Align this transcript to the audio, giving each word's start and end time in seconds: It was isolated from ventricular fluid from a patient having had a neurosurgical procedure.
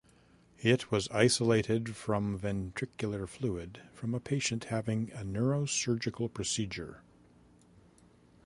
It 0.63 0.89
was 0.89 1.07
isolated 1.11 1.95
from 1.95 2.39
ventricular 2.39 3.27
fluid 3.29 3.81
from 3.93 4.15
a 4.15 4.19
patient 4.19 4.63
having 4.63 5.09
had 5.09 5.27
a 5.27 5.29
neurosurgical 5.29 6.33
procedure. 6.33 7.03